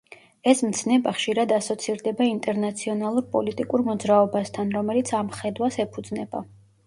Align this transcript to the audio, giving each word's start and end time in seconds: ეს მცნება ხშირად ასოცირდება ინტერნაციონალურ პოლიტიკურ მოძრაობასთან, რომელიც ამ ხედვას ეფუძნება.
ეს 0.51 0.61
მცნება 0.67 1.11
ხშირად 1.17 1.51
ასოცირდება 1.57 2.27
ინტერნაციონალურ 2.29 3.27
პოლიტიკურ 3.35 3.85
მოძრაობასთან, 3.89 4.75
რომელიც 4.79 5.13
ამ 5.21 5.31
ხედვას 5.41 5.79
ეფუძნება. 5.87 6.43